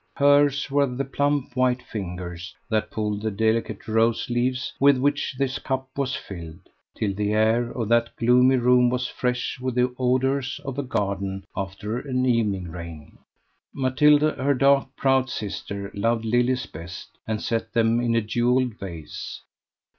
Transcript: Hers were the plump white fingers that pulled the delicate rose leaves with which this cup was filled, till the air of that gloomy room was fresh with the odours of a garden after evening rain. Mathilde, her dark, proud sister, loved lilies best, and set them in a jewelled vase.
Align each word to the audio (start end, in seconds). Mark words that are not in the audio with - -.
Hers 0.15 0.71
were 0.71 0.87
the 0.87 1.05
plump 1.05 1.55
white 1.55 1.83
fingers 1.83 2.55
that 2.71 2.89
pulled 2.89 3.21
the 3.21 3.29
delicate 3.29 3.87
rose 3.87 4.31
leaves 4.31 4.73
with 4.79 4.97
which 4.97 5.35
this 5.37 5.59
cup 5.59 5.89
was 5.95 6.15
filled, 6.15 6.67
till 6.97 7.13
the 7.13 7.33
air 7.33 7.69
of 7.69 7.87
that 7.89 8.15
gloomy 8.15 8.55
room 8.55 8.89
was 8.89 9.05
fresh 9.07 9.59
with 9.59 9.75
the 9.75 9.93
odours 9.99 10.59
of 10.65 10.79
a 10.79 10.81
garden 10.81 11.45
after 11.55 11.99
evening 11.99 12.67
rain. 12.71 13.19
Mathilde, 13.75 14.23
her 14.39 14.55
dark, 14.55 14.87
proud 14.95 15.29
sister, 15.29 15.91
loved 15.93 16.25
lilies 16.25 16.65
best, 16.65 17.09
and 17.27 17.39
set 17.39 17.73
them 17.73 17.99
in 18.01 18.15
a 18.15 18.21
jewelled 18.21 18.79
vase. 18.79 19.43